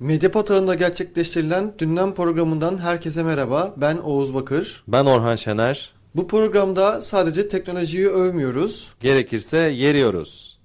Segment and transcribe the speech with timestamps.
[0.00, 3.74] Medyapod ağında gerçekleştirilen Dünden programından herkese merhaba.
[3.76, 4.84] Ben Oğuz Bakır.
[4.88, 5.92] Ben Orhan Şener.
[6.14, 8.94] Bu programda sadece teknolojiyi övmüyoruz.
[9.00, 10.60] Gerekirse yeriyoruz.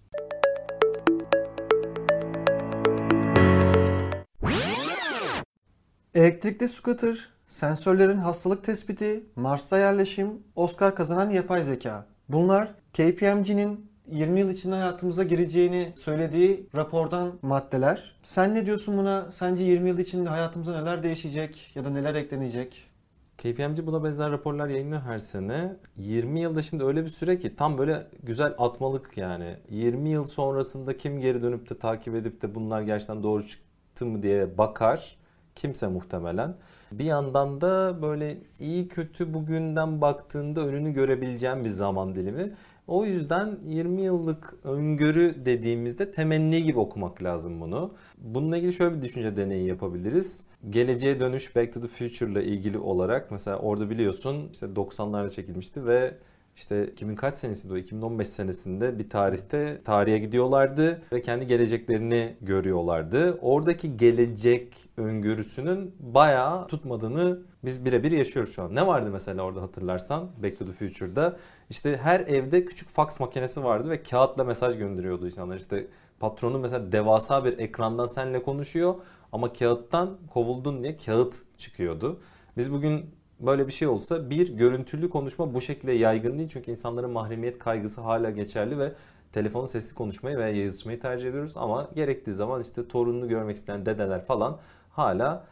[6.15, 12.05] Elektrikli scooter, sensörlerin hastalık tespiti, Mars'ta yerleşim, Oscar kazanan yapay zeka.
[12.29, 18.15] Bunlar KPMG'nin 20 yıl içinde hayatımıza gireceğini söylediği rapordan maddeler.
[18.23, 19.31] Sen ne diyorsun buna?
[19.31, 22.89] Sence 20 yıl içinde hayatımıza neler değişecek ya da neler eklenecek?
[23.37, 25.75] KPMG buna benzer raporlar yayınlıyor her sene.
[25.97, 29.55] 20 yılda şimdi öyle bir süre ki tam böyle güzel atmalık yani.
[29.69, 34.23] 20 yıl sonrasında kim geri dönüp de takip edip de bunlar gerçekten doğru çıktı mı
[34.23, 35.15] diye bakar.
[35.55, 36.55] Kimse muhtemelen.
[36.91, 42.53] Bir yandan da böyle iyi kötü bugünden baktığında önünü görebileceğim bir zaman dilimi.
[42.89, 47.93] O yüzden 20 yıllık öngörü dediğimizde temenni gibi okumak lazım bunu.
[48.17, 50.43] Bununla ilgili şöyle bir düşünce deneyi yapabiliriz.
[50.69, 55.85] Geleceğe dönüş Back to the Future ile ilgili olarak mesela orada biliyorsun işte 90'larda çekilmişti
[55.85, 56.17] ve
[56.55, 63.37] işte 2000 kaç senesinde o 2015 senesinde bir tarihte tarihe gidiyorlardı ve kendi geleceklerini görüyorlardı.
[63.41, 68.75] Oradaki gelecek öngörüsünün bayağı tutmadığını biz birebir yaşıyoruz şu an.
[68.75, 71.37] Ne vardı mesela orada hatırlarsan Back to the Future'da?
[71.69, 75.55] İşte her evde küçük fax makinesi vardı ve kağıtla mesaj gönderiyordu insanlar.
[75.55, 75.87] İşte
[76.19, 78.95] patronu mesela devasa bir ekrandan seninle konuşuyor
[79.31, 82.21] ama kağıttan kovuldun diye kağıt çıkıyordu.
[82.57, 83.05] Biz bugün
[83.39, 88.01] böyle bir şey olsa bir görüntülü konuşma bu şekilde yaygın değil çünkü insanların mahremiyet kaygısı
[88.01, 88.93] hala geçerli ve
[89.31, 94.25] telefonu sesli konuşmayı veya yazışmayı tercih ediyoruz ama gerektiği zaman işte torununu görmek isteyen dedeler
[94.25, 95.45] falan hala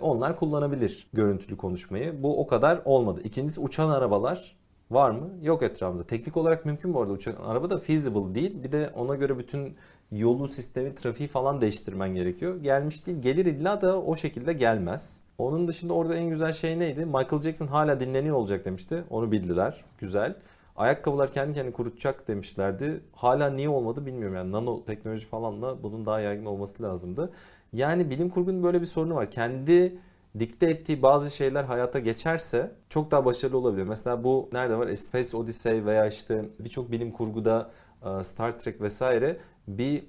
[0.00, 2.22] onlar kullanabilir görüntülü konuşmayı.
[2.22, 3.20] Bu o kadar olmadı.
[3.24, 4.56] İkincisi uçan arabalar
[4.90, 5.30] var mı?
[5.42, 6.06] Yok etrafımızda.
[6.06, 8.62] Teknik olarak mümkün bu arada uçan araba da feasible değil.
[8.62, 9.76] Bir de ona göre bütün
[10.12, 12.56] yolu, sistemi, trafiği falan değiştirmen gerekiyor.
[12.62, 13.22] Gelmiş değil.
[13.22, 15.22] Gelir illa da o şekilde gelmez.
[15.38, 17.04] Onun dışında orada en güzel şey neydi?
[17.04, 19.04] Michael Jackson hala dinleniyor olacak demişti.
[19.10, 19.84] Onu bildiler.
[19.98, 20.36] Güzel.
[20.76, 23.00] Ayakkabılar kendi kendini kurutacak demişlerdi.
[23.12, 24.36] Hala niye olmadı bilmiyorum.
[24.36, 27.30] Yani nano teknoloji falanla bunun daha yaygın olması lazımdı.
[27.72, 29.30] Yani bilim kurgunun böyle bir sorunu var.
[29.30, 29.98] Kendi
[30.38, 33.82] dikte ettiği bazı şeyler hayata geçerse çok daha başarılı olabilir.
[33.82, 34.94] Mesela bu nerede var?
[34.94, 37.70] Space Odyssey veya işte birçok bilim kurguda
[38.22, 39.36] Star Trek vesaire
[39.68, 40.04] bir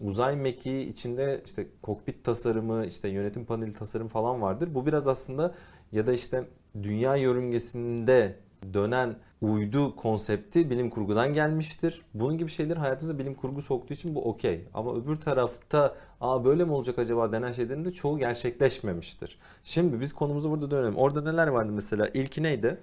[0.00, 4.68] uzay mekiği içinde işte kokpit tasarımı, işte yönetim paneli tasarım falan vardır.
[4.74, 5.54] Bu biraz aslında
[5.92, 6.44] ya da işte
[6.82, 8.36] dünya yörüngesinde
[8.74, 12.02] dönen uydu konsepti bilim kurgudan gelmiştir.
[12.14, 14.64] Bunun gibi şeyler hayatımıza bilim kurgu soktuğu için bu okey.
[14.74, 19.38] Ama öbür tarafta aa böyle mi olacak acaba denen şeylerin de çoğu gerçekleşmemiştir.
[19.64, 20.96] Şimdi biz konumuzu burada dönelim.
[20.96, 22.08] Orada neler vardı mesela?
[22.08, 22.78] İlki neydi?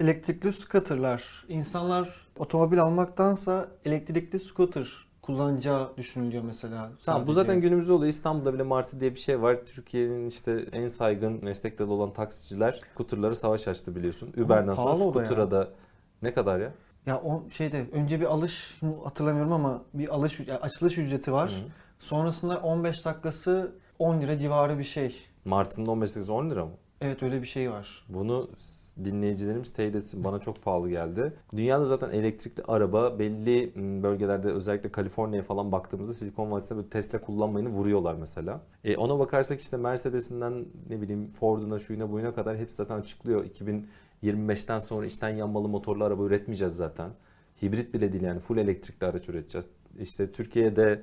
[0.00, 1.44] Elektrikli scooterlar.
[1.48, 2.08] İnsanlar
[2.38, 4.88] otomobil almaktansa elektrikli scooter
[5.22, 6.90] kullanacağı düşünülüyor mesela.
[7.04, 8.08] Tamam bu zaten günümüzde oluyor.
[8.10, 9.56] İstanbul'da bile Martı diye bir şey var.
[9.66, 14.32] Türkiye'nin işte en saygın meslek dalı olan taksiciler skuterlara savaş açtı biliyorsun.
[14.44, 15.68] Uber'den sonra skuter'a da
[16.22, 16.72] ne kadar ya?
[17.06, 21.50] Ya o şeyde önce bir alış hatırlamıyorum ama bir alış açılış ücreti var.
[21.50, 21.70] Hı.
[22.00, 25.16] Sonrasında 15 dakikası 10 lira civarı bir şey.
[25.44, 26.72] Mart'ın 15 dakikası 10 lira mı?
[27.00, 28.04] Evet öyle bir şey var.
[28.08, 28.50] Bunu
[29.04, 30.24] dinleyicilerimiz teyit etsin.
[30.24, 31.32] Bana çok pahalı geldi.
[31.56, 33.72] Dünyada zaten elektrikli araba belli
[34.02, 38.60] bölgelerde özellikle Kaliforniya falan baktığımızda Silikon Vadisi'nde böyle Tesla kullanmayını vuruyorlar mesela.
[38.84, 43.44] E ona bakarsak işte Mercedes'inden ne bileyim Ford'una şuyuna buyuna kadar hepsi zaten açıklıyor.
[44.22, 47.10] 2025'ten sonra içten yanmalı motorlu araba üretmeyeceğiz zaten.
[47.62, 49.66] Hibrit bile değil yani full elektrikli araç üreteceğiz.
[50.00, 51.02] İşte Türkiye'de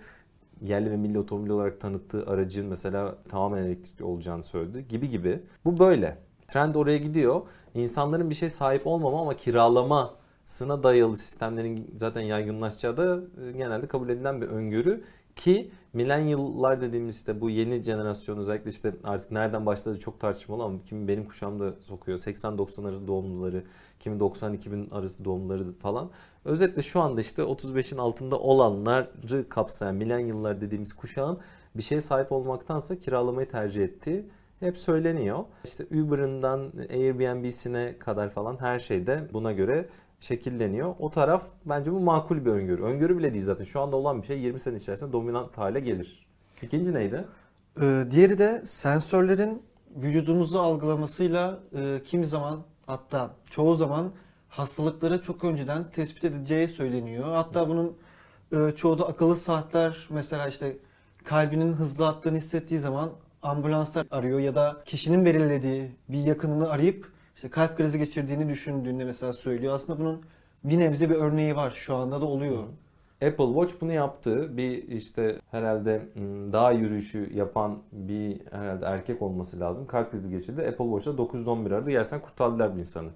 [0.62, 5.40] yerli ve milli otomobil olarak tanıttığı aracın mesela tamamen elektrikli olacağını söyledi gibi gibi.
[5.66, 6.18] Bu böyle.
[6.47, 7.41] Trend oraya gidiyor.
[7.73, 14.09] İnsanların bir şey sahip olmama ama kiralamasına dayalı sistemlerin zaten yaygınlaşacağı da e, genelde kabul
[14.09, 15.03] edilen bir öngörü
[15.38, 20.84] ki milenyıllar dediğimiz işte bu yeni jenerasyon özellikle işte artık nereden başladı çok tartışmalı ama
[20.85, 22.18] kimi benim kuşağımda sokuyor.
[22.18, 23.63] 80-90 arası doğumluları,
[24.00, 26.09] kimi 90-2000 arası doğumluları falan.
[26.47, 31.38] Özetle şu anda işte 35'in altında olanları kapsayan milenyıllar dediğimiz kuşağın
[31.75, 34.25] bir şeye sahip olmaktansa kiralamayı tercih ettiği
[34.60, 35.39] hep söyleniyor.
[35.66, 39.89] İşte Uber'ından Airbnb'sine kadar falan her şeyde buna göre
[40.19, 40.95] şekilleniyor.
[41.00, 42.83] O taraf bence bu makul bir öngörü.
[42.83, 43.63] Öngörü bile değil zaten.
[43.63, 46.27] Şu anda olan bir şey 20 sene içerisinde dominant hale gelir.
[46.62, 47.25] İkinci neydi?
[47.81, 49.62] Ee, diğeri de sensörlerin
[49.95, 54.12] vücudumuzu algılamasıyla e, kimi zaman hatta çoğu zaman
[54.57, 57.33] hastalıkları çok önceden tespit edeceği söyleniyor.
[57.33, 57.98] Hatta bunun
[58.51, 60.77] e, çoğu da akıllı saatler mesela işte
[61.24, 63.12] kalbinin hızlı attığını hissettiği zaman
[63.42, 69.33] ambulanslar arıyor ya da kişinin belirlediği bir yakınını arayıp işte kalp krizi geçirdiğini düşündüğünde mesela
[69.33, 69.74] söylüyor.
[69.74, 70.21] Aslında bunun
[70.63, 71.71] bir nebze bir örneği var.
[71.71, 72.63] Şu anda da oluyor.
[73.21, 74.57] Apple Watch bunu yaptı.
[74.57, 76.01] Bir işte herhalde
[76.53, 79.88] dağ yürüyüşü yapan bir herhalde erkek olması lazım.
[79.88, 80.62] Kalp krizi geçirdi.
[80.62, 81.92] Apple Watch'ta 911 aradı.
[81.92, 83.10] Gerçekten kurtardılar bir insanı.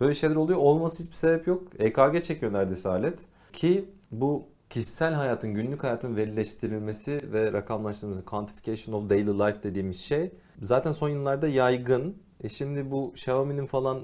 [0.00, 0.58] Böyle şeyler oluyor.
[0.58, 1.62] Olması hiçbir sebep yok.
[1.78, 3.18] EKG çekiyor neredeyse alet.
[3.52, 10.30] Ki bu kişisel hayatın, günlük hayatın verileştirilmesi ve rakamlaştırılması, quantification of daily life dediğimiz şey
[10.60, 12.16] zaten son yıllarda yaygın.
[12.44, 14.00] E şimdi bu Xiaomi'nin falan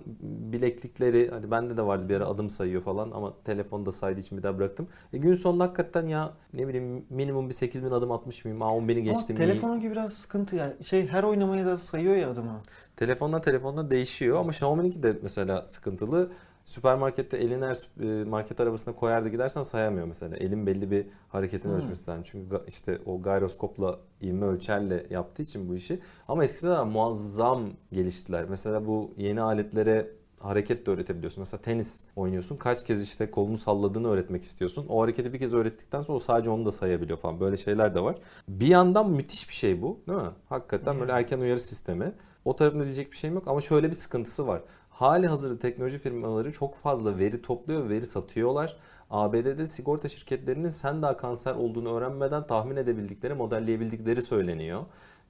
[0.53, 4.43] bileklikleri hani bende de vardı bir ara adım sayıyor falan ama telefonda saydığı için bir
[4.43, 4.89] daha bıraktım.
[5.13, 8.63] E gün sonunda hakikaten ya ne bileyim minimum bir 8000 adım atmış mıyım?
[8.63, 9.37] Aa 10.000'i Ama geçtim.
[9.37, 9.39] iyi.
[9.39, 10.73] telefonun gibi biraz sıkıntı yani.
[10.85, 12.61] Şey her oynamaya da sayıyor ya adımı.
[13.03, 16.31] Telefondan telefondan değişiyor ama Xiaomi'ninki de mesela sıkıntılı.
[16.65, 20.37] Süpermarkette elini her e, market arabasına koyar da gidersen sayamıyor mesela.
[20.37, 21.77] Elin belli bir hareketin Hmm.
[21.77, 22.23] ölçmesi lazım.
[22.27, 26.01] Çünkü işte o gyroskopla ivme ölçerle yaptığı için bu işi.
[26.29, 27.63] Ama eskiden muazzam
[27.93, 28.45] geliştiler.
[28.49, 30.11] Mesela bu yeni aletlere
[30.41, 31.41] hareket de öğretebiliyorsun.
[31.41, 32.57] Mesela tenis oynuyorsun.
[32.57, 34.87] Kaç kez işte kolunu salladığını öğretmek istiyorsun.
[34.89, 37.41] O hareketi bir kez öğrettikten sonra sadece onu da sayabiliyor falan.
[37.41, 38.17] Böyle şeyler de var.
[38.49, 40.31] Bir yandan müthiş bir şey bu değil mi?
[40.49, 42.13] Hakikaten böyle erken uyarı sistemi.
[42.45, 44.63] O tarafında diyecek bir şeyim yok ama şöyle bir sıkıntısı var.
[44.91, 48.77] Hali hazırda teknoloji firmaları çok fazla veri topluyor, veri satıyorlar.
[49.11, 54.85] ABD'de sigorta şirketlerinin sen daha kanser olduğunu öğrenmeden tahmin edebildikleri, modelleyebildikleri söyleniyor.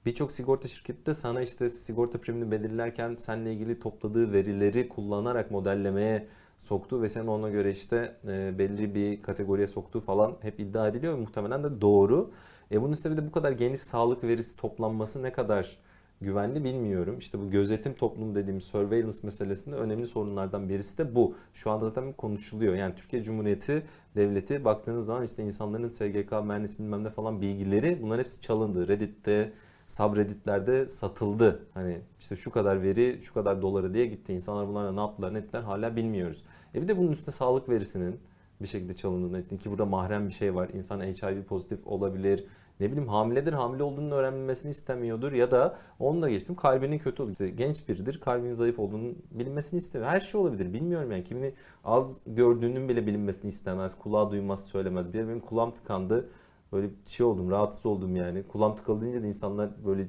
[0.05, 6.27] Birçok sigorta şirketi de sana işte sigorta primini belirlerken seninle ilgili topladığı verileri kullanarak modellemeye
[6.59, 11.17] soktuğu ve seni ona göre işte e, belli bir kategoriye soktuğu falan hep iddia ediliyor.
[11.17, 12.31] Muhtemelen de doğru.
[12.71, 15.77] E bunun üstüne bir de bu kadar geniş sağlık verisi toplanması ne kadar
[16.23, 17.17] güvenli bilmiyorum.
[17.19, 21.35] İşte bu gözetim toplumu dediğimiz surveillance meselesinde önemli sorunlardan birisi de bu.
[21.53, 22.75] Şu anda zaten konuşuluyor.
[22.75, 23.83] Yani Türkiye Cumhuriyeti
[24.15, 28.87] Devleti baktığınız zaman işte insanların SGK, mühendis bilmem ne falan bilgileri bunların hepsi çalındı.
[28.87, 29.53] Reddit'te,
[29.87, 31.65] subredditlerde satıldı.
[31.73, 34.33] Hani işte şu kadar veri, şu kadar doları diye gitti.
[34.33, 36.43] İnsanlar bunlarla ne yaptılar, ne ettiler hala bilmiyoruz.
[36.75, 38.19] E bir de bunun üstüne sağlık verisinin
[38.61, 40.69] bir şekilde çalındığını ettiğini ki burada mahrem bir şey var.
[40.73, 42.45] İnsan HIV pozitif olabilir.
[42.79, 47.31] Ne bileyim hamiledir, hamile olduğunu öğrenilmesini istemiyordur ya da onu da geçtim kalbinin kötü olduğu.
[47.31, 50.11] İşte genç biridir, kalbinin zayıf olduğunu bilinmesini istemiyor.
[50.11, 50.73] Her şey olabilir.
[50.73, 51.53] Bilmiyorum yani kimini
[51.85, 53.97] az gördüğünün bile bilinmesini istemez.
[53.99, 55.13] Kulağı duymaz, söylemez.
[55.13, 56.29] Bir benim kulağım tıkandı.
[56.71, 58.43] Böyle şey oldum, rahatsız oldum yani.
[58.43, 60.07] Kulağım tıkalı deyince de insanlar böyle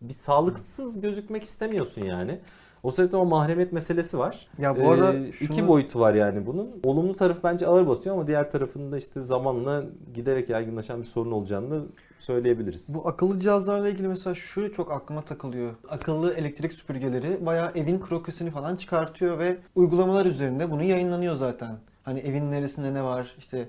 [0.00, 2.40] bir sağlıksız gözükmek istemiyorsun yani.
[2.82, 4.48] O sebepten o mahremiyet meselesi var.
[4.58, 6.68] Ya bu arada Ee, şunu- iki boyutu var yani bunun.
[6.84, 9.84] Olumlu tarafı bence ağır basıyor ama diğer tarafında işte zamanla
[10.14, 11.82] giderek yaygınlaşan bir sorun olacağını
[12.18, 12.94] söyleyebiliriz.
[12.94, 15.74] Bu akıllı cihazlarla ilgili mesela şu çok aklıma takılıyor.
[15.88, 21.76] Akıllı elektrik süpürgeleri bayağı evin krokisini falan çıkartıyor ve uygulamalar üzerinde bunu yayınlanıyor zaten.
[22.02, 23.68] Hani evin neresinde ne var işte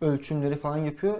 [0.00, 1.18] ölçümleri falan yapıyor.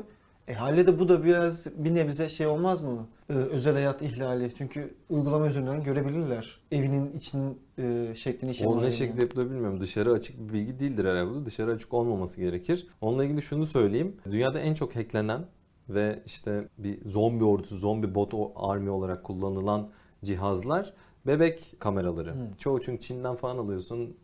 [0.48, 3.06] E haliyle de bu da biraz bir nebze şey olmaz mı?
[3.30, 4.52] Ee, özel hayat ihlali.
[4.58, 6.60] Çünkü uygulama üzerinden görebilirler.
[6.72, 8.86] Evinin içinin e, şeklini şemalini.
[8.86, 9.80] ne şekilde yapılıyor bilmiyorum.
[9.80, 11.46] Dışarı açık bir bilgi değildir herhalde bu.
[11.46, 12.86] Dışarı açık olmaması gerekir.
[13.00, 14.16] Onunla ilgili şunu söyleyeyim.
[14.30, 15.44] Dünyada en çok hacklenen
[15.88, 19.88] ve işte bir zombi ordusu, zombi bot army olarak kullanılan
[20.24, 20.92] cihazlar
[21.26, 22.34] bebek kameraları.
[22.34, 22.52] Hmm.
[22.58, 24.16] Çoğu çünkü Çin'den falan alıyorsun.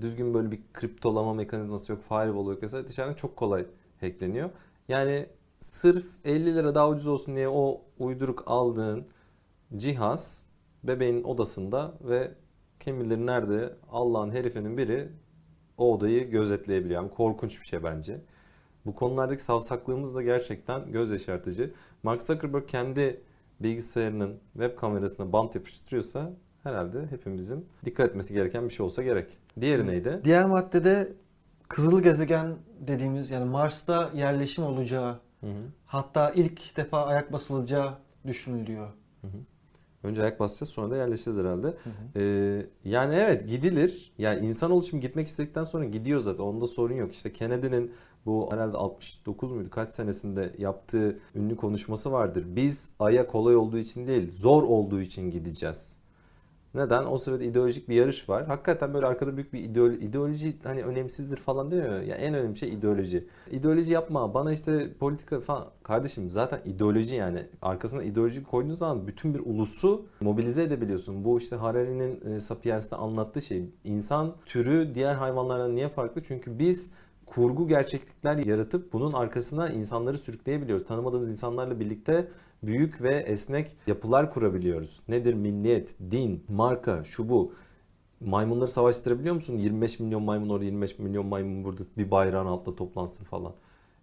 [0.00, 2.86] Düzgün böyle bir kriptolama mekanizması yok, firewall yok vesaire.
[2.86, 3.66] Dışarıdan çok kolay
[4.00, 4.50] hackleniyor.
[4.88, 5.26] Yani
[5.60, 9.06] sırf 50 lira daha ucuz olsun diye o uyduruk aldığın
[9.76, 10.46] cihaz
[10.84, 12.34] bebeğin odasında ve
[12.80, 15.08] kim bilir nerede Allah'ın herifinin biri
[15.78, 17.02] o odayı gözetleyebiliyor.
[17.02, 18.20] Yani korkunç bir şey bence.
[18.86, 21.74] Bu konulardaki savsaklığımız da gerçekten göz yaşartıcı.
[22.02, 23.20] Mark Zuckerberg kendi
[23.60, 26.30] bilgisayarının web kamerasına bant yapıştırıyorsa
[26.62, 29.38] herhalde hepimizin dikkat etmesi gereken bir şey olsa gerek.
[29.60, 30.20] Diğeri neydi?
[30.24, 31.12] Diğer maddede
[31.68, 35.62] kızıl gezegen dediğimiz yani Mars'ta yerleşim olacağı Hı hı.
[35.86, 37.94] hatta ilk defa ayak basılacağı
[38.26, 38.88] düşünülüyor.
[40.02, 41.74] Önce ayak basacağız sonra da yerleşeceğiz herhalde.
[42.16, 44.12] Ee, yani evet gidilir.
[44.18, 46.44] Yani insanoğlu şimdi gitmek istedikten sonra gidiyor zaten.
[46.44, 47.12] Onda sorun yok.
[47.12, 47.92] İşte Kennedy'nin
[48.26, 52.44] bu herhalde 69 muydu kaç senesinde yaptığı ünlü konuşması vardır.
[52.48, 55.97] Biz Ay'a kolay olduğu için değil, zor olduğu için gideceğiz.
[56.74, 57.04] Neden?
[57.04, 58.46] O sırada ideolojik bir yarış var.
[58.46, 62.00] Hakikaten böyle arkada büyük bir ideoloji, ideoloji hani önemsizdir falan demiyor.
[62.00, 63.28] Ya en önemli şey ideoloji.
[63.50, 64.34] İdeoloji yapma.
[64.34, 65.66] Bana işte politika falan.
[65.82, 67.46] Kardeşim zaten ideoloji yani.
[67.62, 71.24] Arkasına ideoloji koyduğun zaman bütün bir ulusu mobilize edebiliyorsun.
[71.24, 73.64] Bu işte Harari'nin e, Sapiens'te anlattığı şey.
[73.84, 76.22] İnsan türü diğer hayvanlardan niye farklı?
[76.22, 76.92] Çünkü biz
[77.26, 80.86] kurgu gerçeklikler yaratıp bunun arkasına insanları sürükleyebiliyoruz.
[80.86, 82.28] Tanımadığımız insanlarla birlikte
[82.62, 85.00] büyük ve esnek yapılar kurabiliyoruz.
[85.08, 87.52] Nedir milliyet, din, marka, şu bu.
[88.20, 89.58] Maymunları savaştırabiliyor musun?
[89.58, 93.52] 25 milyon maymun orada, 25 milyon maymun burada bir bayrağın altında toplansın falan.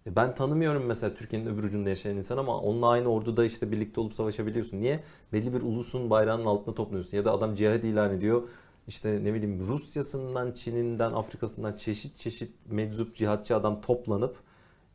[0.06, 4.00] E ben tanımıyorum mesela Türkiye'nin öbür ucunda yaşayan insan ama onunla aynı orduda işte birlikte
[4.00, 4.80] olup savaşabiliyorsun.
[4.80, 5.04] Niye?
[5.32, 7.16] Belli bir ulusun bayrağının altında topluyorsun.
[7.16, 8.42] Ya da adam cihad ilan ediyor.
[8.88, 14.36] İşte ne bileyim Rusya'sından, Çin'inden, Afrika'sından çeşit çeşit meczup cihatçı adam toplanıp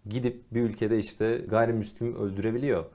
[0.09, 2.85] gidip bir ülkede işte gayrimüslim öldürebiliyor.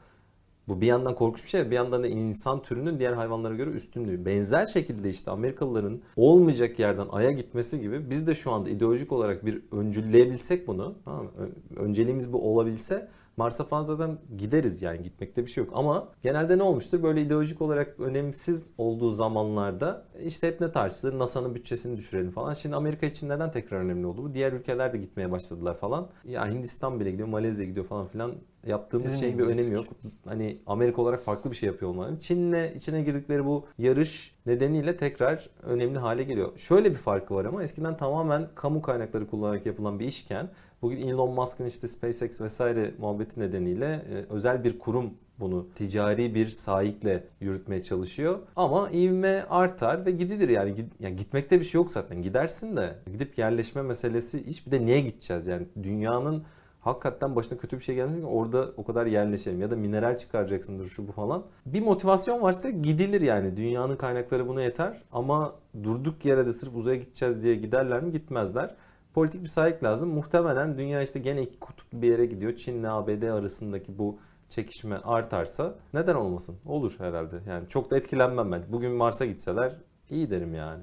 [0.68, 4.25] Bu bir yandan korkunç bir şey, bir yandan da insan türünün diğer hayvanlara göre üstünlüğü.
[4.25, 9.46] Benzer şekilde işte Amerikalıların olmayacak yerden Ay'a gitmesi gibi biz de şu anda ideolojik olarak
[9.46, 11.30] bir öncülleyebilsek bunu, tamam mı?
[11.76, 15.73] Önceliğimiz bu olabilse Mars'a falan zaten gideriz yani gitmekte bir şey yok.
[15.76, 17.02] Ama genelde ne olmuştur?
[17.02, 21.19] Böyle ideolojik olarak önemsiz olduğu zamanlarda işte hep ne tartışılır?
[21.19, 22.52] NASA'nın bütçesini düşürelim falan.
[22.55, 24.35] Şimdi Amerika için neden tekrar önemli oldu bu?
[24.35, 26.09] Diğer ülkeler de gitmeye başladılar falan.
[26.25, 28.33] Ya Hindistan bile gidiyor, Malezya gidiyor falan filan.
[28.66, 29.87] Yaptığımız Bizim şeyin bir önemi yok.
[30.25, 32.21] Hani Amerika olarak farklı bir şey yapıyor olmaları.
[32.21, 36.59] Çin'le içine girdikleri bu yarış nedeniyle tekrar önemli hale geliyor.
[36.59, 40.49] Şöyle bir farkı var ama eskiden tamamen kamu kaynakları kullanarak yapılan bir işken
[40.83, 46.47] bugün Elon Musk'ın işte SpaceX vesaire muhabbeti nedeniyle e, özel bir kurum bunu ticari bir
[46.47, 48.38] sahikle yürütmeye çalışıyor.
[48.56, 50.75] Ama ivme artar ve gidilir yani.
[51.00, 52.23] Yani gitmekte bir şey yok zaten.
[52.23, 56.45] Gidersin de gidip yerleşme meselesi iş bir de niye gideceğiz yani dünyanın
[56.80, 60.87] hakikaten başına kötü bir şey gelmesin ki orada o kadar yerleşelim ya da mineral çıkaracaksındır
[60.87, 61.42] şu bu falan.
[61.66, 63.56] Bir motivasyon varsa gidilir yani.
[63.56, 68.12] Dünyanın kaynakları buna yeter ama durduk yere de sırf uzaya gideceğiz diye giderler mi?
[68.12, 68.75] Gitmezler.
[69.16, 70.08] Politik bir sahip lazım.
[70.08, 72.56] Muhtemelen dünya işte gene iki kutuplu bir yere gidiyor.
[72.56, 74.18] Çin'le ABD arasındaki bu
[74.49, 76.56] çekişme artarsa neden olmasın?
[76.66, 77.37] Olur herhalde.
[77.49, 78.62] Yani çok da etkilenmem ben.
[78.68, 79.76] Bugün Mars'a gitseler
[80.11, 80.82] iyi derim yani.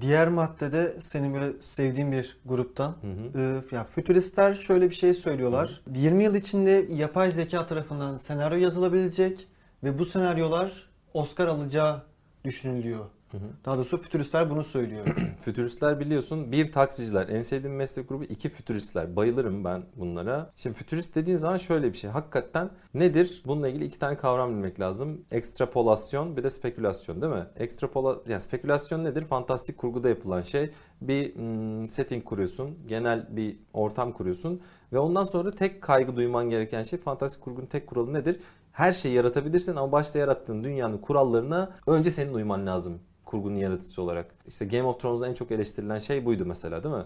[0.00, 2.88] Diğer maddede senin böyle sevdiğin bir gruptan.
[2.88, 3.62] Hı hı.
[3.72, 5.82] Ee, ya fütüristler şöyle bir şey söylüyorlar.
[5.94, 9.48] 20 yıl içinde yapay zeka tarafından senaryo yazılabilecek
[9.84, 12.02] ve bu senaryolar Oscar alacağı
[12.44, 13.04] düşünülüyor.
[13.32, 13.50] Hı hı.
[13.64, 15.06] Daha doğrusu fütüristler bunu söylüyor.
[15.40, 17.28] Fütüristler biliyorsun bir taksiciler.
[17.28, 19.16] En sevdiğim meslek grubu iki fütüristler.
[19.16, 20.52] Bayılırım ben bunlara.
[20.56, 22.10] Şimdi fütürist dediğin zaman şöyle bir şey.
[22.10, 23.42] Hakikaten nedir?
[23.46, 25.24] Bununla ilgili iki tane kavram bilmek lazım.
[25.30, 27.46] Ekstrapolasyon bir de spekülasyon değil mi?
[27.56, 29.24] Ekstrapola yani spekülasyon nedir?
[29.24, 30.70] Fantastik kurguda yapılan şey.
[31.00, 32.78] Bir hmm, setting kuruyorsun.
[32.86, 34.60] Genel bir ortam kuruyorsun.
[34.92, 38.40] Ve ondan sonra tek kaygı duyman gereken şey fantastik kurgunun tek kuralı nedir?
[38.72, 43.00] Her şeyi yaratabilirsin ama başta yarattığın dünyanın kurallarına önce senin uyman lazım
[43.32, 44.34] kurgunun yaratıcısı olarak.
[44.46, 47.04] İşte Game of Thrones'da en çok eleştirilen şey buydu mesela değil mi?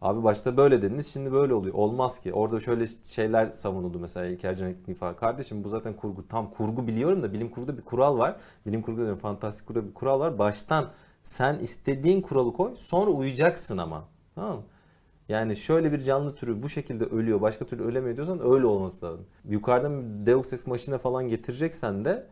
[0.00, 1.74] Abi başta böyle dediniz şimdi böyle oluyor.
[1.74, 2.32] Olmaz ki.
[2.32, 5.16] Orada şöyle şeyler savunuldu mesela İlker Can Ekmek falan.
[5.16, 6.28] Kardeşim bu zaten kurgu.
[6.28, 8.36] Tam kurgu biliyorum da bilim kurguda bir kural var.
[8.66, 10.38] Bilim kurguda diyorum fantastik kurguda bir kural var.
[10.38, 10.90] Baştan
[11.22, 14.04] sen istediğin kuralı koy sonra uyacaksın ama.
[14.34, 14.62] Tamam?
[15.28, 19.26] Yani şöyle bir canlı türü bu şekilde ölüyor, başka türlü ölemiyor diyorsan öyle olması lazım.
[19.48, 22.26] Yukarıdan Deus Ex Machina falan getireceksen de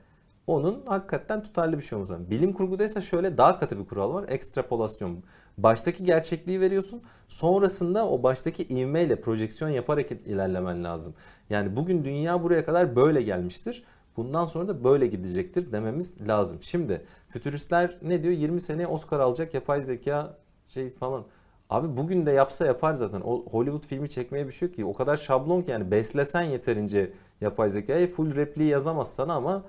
[0.46, 2.30] onun hakikaten tutarlı bir şey olması lazım.
[2.30, 4.28] Bilim kurgudaysa şöyle daha katı bir kural var.
[4.28, 5.22] Ekstrapolasyon.
[5.58, 7.02] Baştaki gerçekliği veriyorsun.
[7.28, 11.14] Sonrasında o baştaki ivmeyle projeksiyon yaparak ilerlemen lazım.
[11.50, 13.84] Yani bugün dünya buraya kadar böyle gelmiştir.
[14.16, 16.58] Bundan sonra da böyle gidecektir dememiz lazım.
[16.62, 18.34] Şimdi fütüristler ne diyor?
[18.34, 20.36] 20 seneye Oscar alacak yapay zeka
[20.66, 21.24] şey falan.
[21.70, 23.20] Abi bugün de yapsa yapar zaten.
[23.20, 24.84] O Hollywood filmi çekmeye bir şey yok ki.
[24.84, 29.64] O kadar şablon ki yani beslesen yeterince yapay zekayı full repliği yazamaz sana ama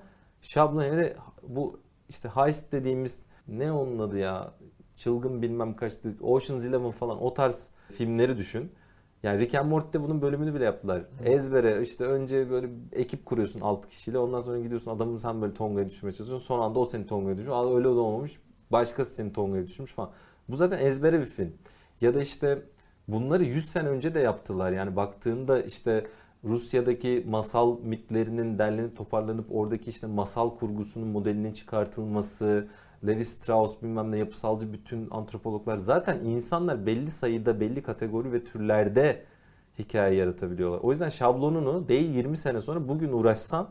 [0.46, 1.12] şablon yani
[1.42, 4.52] bu işte heist dediğimiz ne onun adı ya
[4.96, 8.72] çılgın bilmem kaçtı Ocean's Eleven falan o tarz filmleri düşün.
[9.22, 11.02] Yani Rick and Morty'de bunun bölümünü bile yaptılar.
[11.24, 15.86] Ezbere işte önce böyle ekip kuruyorsun 6 kişiyle ondan sonra gidiyorsun adamın sen böyle Tonga'ya
[15.88, 16.46] düşürmeye çalışıyorsun.
[16.46, 17.76] Son anda o seni Tonga'ya düşürüyor.
[17.76, 18.38] Öyle de olmamış.
[18.72, 20.10] Başkası seni Tonga'ya düşürmüş falan.
[20.48, 21.52] Bu zaten ezbere bir film.
[22.00, 22.62] Ya da işte
[23.08, 24.72] bunları 100 sene önce de yaptılar.
[24.72, 26.06] Yani baktığında işte
[26.44, 32.68] Rusya'daki masal mitlerinin derlenip toparlanıp oradaki işte masal kurgusunun modelinin çıkartılması,
[33.06, 39.24] Levi Strauss bilmem ne yapısalcı bütün antropologlar zaten insanlar belli sayıda belli kategori ve türlerde
[39.78, 40.80] hikaye yaratabiliyorlar.
[40.82, 43.68] O yüzden şablonunu değil 20 sene sonra bugün uğraşsan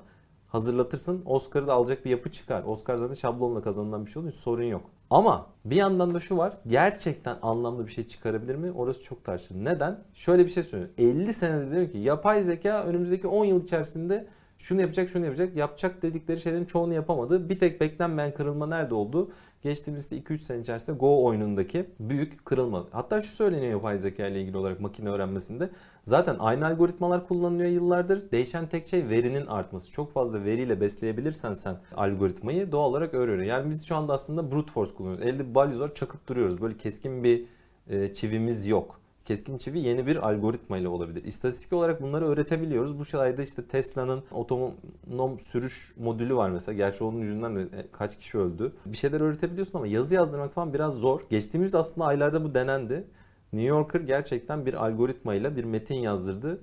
[0.47, 2.63] hazırlatırsın Oscar'ı da alacak bir yapı çıkar.
[2.63, 4.89] Oscar zaten şablonla kazanılan bir şey olduğu için sorun yok.
[5.09, 6.57] Ama bir yandan da şu var.
[6.67, 8.71] Gerçekten anlamlı bir şey çıkarabilir mi?
[8.71, 9.65] Orası çok tartışılır.
[9.65, 9.99] Neden?
[10.13, 10.89] Şöyle bir şey söylüyor.
[10.97, 15.55] 50 senede diyor ki yapay zeka önümüzdeki 10 yıl içerisinde şunu yapacak, şunu yapacak.
[15.55, 17.49] Yapacak dedikleri şeylerin çoğunu yapamadı.
[17.49, 19.31] Bir tek beklenmeyen kırılma nerede oldu?
[19.65, 22.87] Geçtiğimiz 2-3 sene içerisinde Go oyunundaki büyük kırılma.
[22.91, 25.69] Hatta şu söyleniyor yapay zeka ile ilgili olarak makine öğrenmesinde.
[26.03, 28.31] Zaten aynı algoritmalar kullanılıyor yıllardır.
[28.31, 29.91] Değişen tek şey verinin artması.
[29.91, 33.43] Çok fazla veriyle besleyebilirsen sen algoritmayı doğal olarak öğreniyor.
[33.43, 35.25] Yani biz şu anda aslında brute force kullanıyoruz.
[35.25, 36.61] Elde bir balyoz var çakıp duruyoruz.
[36.61, 37.45] Böyle keskin bir
[37.89, 38.99] e, çivimiz yok.
[39.25, 41.23] Keskin çivi yeni bir algoritma ile olabilir.
[41.23, 42.99] İstatistik olarak bunları öğretebiliyoruz.
[42.99, 46.75] Bu sayede işte Tesla'nın otonom sürüş modülü var mesela.
[46.75, 48.73] Gerçi onun yüzünden de e, kaç kişi öldü.
[48.85, 51.21] Bir şeyler öğretebiliyorsun ama yazı yazdırmak falan biraz zor.
[51.29, 53.07] Geçtiğimiz aslında aylarda bu denendi.
[53.53, 56.61] New Yorker gerçekten bir algoritmayla bir metin yazdırdı.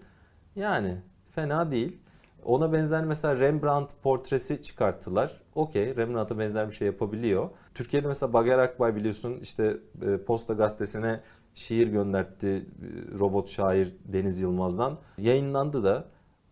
[0.56, 0.96] Yani
[1.30, 1.98] fena değil.
[2.44, 5.40] Ona benzer mesela Rembrandt portresi çıkarttılar.
[5.54, 7.50] Okey Rembrandt'a benzer bir şey yapabiliyor.
[7.74, 11.20] Türkiye'de mesela Bager Akbay biliyorsun işte e, Posta Gazetesi'ne
[11.54, 14.98] şiir göndertti e, robot şair Deniz Yılmaz'dan.
[15.18, 16.04] Yayınlandı da.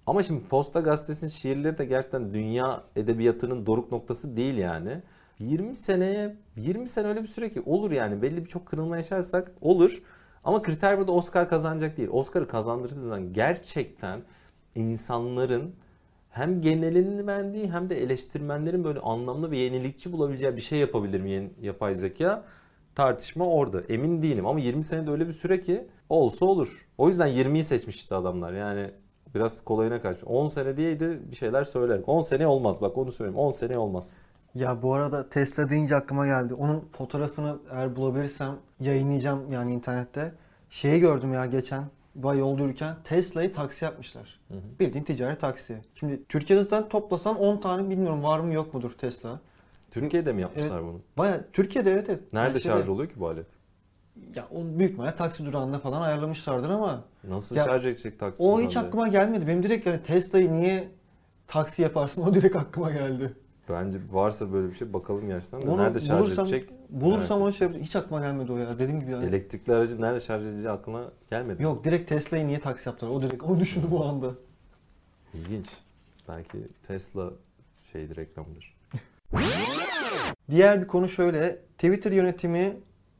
[0.06, 5.02] Ama şimdi Posta Gazetesi'nin şiirleri de gerçekten dünya edebiyatının doruk noktası değil yani.
[5.38, 9.52] 20 seneye 20 sene öyle bir süre ki olur yani belli bir çok kırılma yaşarsak
[9.60, 10.02] olur.
[10.44, 12.08] Ama kriter burada Oscar kazanacak değil.
[12.12, 14.22] Oscar'ı kazandırdığı zaman gerçekten
[14.74, 15.74] insanların
[16.30, 21.50] hem genelini beğendiği hem de eleştirmenlerin böyle anlamlı ve yenilikçi bulabileceği bir şey yapabilir mi
[21.60, 22.44] yapay zeka?
[22.94, 23.80] Tartışma orada.
[23.80, 26.86] Emin değilim ama 20 senede öyle bir süre ki olsa olur.
[26.98, 28.52] O yüzden 20'yi seçmişti adamlar.
[28.52, 28.90] Yani
[29.34, 30.24] biraz kolayına kaçmış.
[30.24, 32.00] 10 sene diyeydi bir şeyler söyler.
[32.06, 33.38] 10 sene olmaz bak onu söyleyeyim.
[33.38, 34.22] 10 sene olmaz.
[34.54, 36.54] Ya bu arada Tesla deyince aklıma geldi.
[36.54, 40.32] Onun fotoğrafını eğer bulabilirsem yayınlayacağım yani internette.
[40.70, 44.40] Şeyi gördüm ya geçen bay yolda yürürken Tesla'yı taksi yapmışlar.
[44.48, 44.78] Hı hı.
[44.80, 45.78] Bildiğin ticari taksi.
[45.94, 49.40] Şimdi Türkiye'de zaten toplasan 10 tane bilmiyorum var mı yok mudur Tesla.
[49.90, 51.00] Türkiye'de mi yapmışlar bunu?
[51.18, 52.32] Baya Türkiye'de evet evet.
[52.32, 53.46] Nerede Yani şarj oluyor ki bu alet?
[54.34, 58.42] Ya onu büyük ihtimalle taksi durağında falan ayarlamışlardır ama Nasıl Ya, şarj edecek taksi?
[58.42, 59.46] o hiç aklıma gelmedi.
[59.46, 60.88] Benim direkt yani Tesla'yı niye
[61.46, 63.34] taksi yaparsın o direkt aklıma geldi.
[63.68, 65.70] Bence varsa böyle bir şey bakalım gerçekten de.
[65.70, 66.70] Onu nerede şarj bulursam- edecek?
[66.90, 68.78] Bulursam onu şey hiç aklıma gelmedi o ya.
[68.78, 69.26] Dediğim gibi yani.
[69.26, 71.62] Elektrikli aracı nerede şarj edeceği aklına gelmedi.
[71.62, 73.10] Yok direkt Tesla'yı niye taksi yaptılar?
[73.10, 74.30] O direkt onu düşündüm o anda.
[75.34, 75.68] İlginç.
[76.28, 77.30] Belki Tesla
[77.92, 78.74] şeydi reklamıdır.
[80.50, 81.56] Diğer bir konu şöyle.
[81.56, 82.76] Twitter yönetimi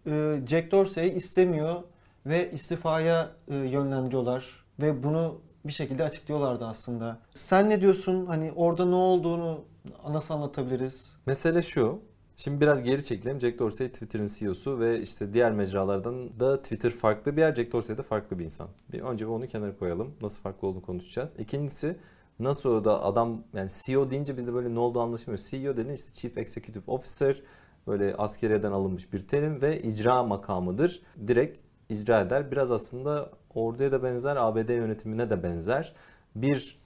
[0.07, 1.83] e, Jack Dorsey'i istemiyor
[2.27, 7.19] ve istifaya e, yönlendiriyorlar ve bunu bir şekilde açıklıyorlardı aslında.
[7.35, 8.27] Sen ne diyorsun?
[8.27, 9.65] Hani orada ne olduğunu
[10.11, 11.17] nasıl anlatabiliriz?
[11.27, 12.01] Mesele şu.
[12.37, 13.41] Şimdi biraz geri çekelim.
[13.41, 17.55] Jack Dorsey Twitter'ın CEO'su ve işte diğer mecralardan da Twitter farklı bir yer.
[17.55, 18.69] Jack Dorsey de farklı bir insan.
[18.93, 20.15] Bir önce onu kenara koyalım.
[20.23, 21.31] Nasıl farklı olduğunu konuşacağız.
[21.39, 21.97] İkincisi
[22.41, 25.39] nasıl da adam yani CEO deyince bizde böyle ne olduğu anlaşılmıyor.
[25.51, 27.43] CEO dediğin işte Chief Executive Officer
[27.87, 31.03] böyle askeriyeden alınmış bir terim ve icra makamıdır.
[31.27, 32.51] Direkt icra eder.
[32.51, 35.95] Biraz aslında orduya da benzer, ABD yönetimine de benzer.
[36.37, 36.81] Bir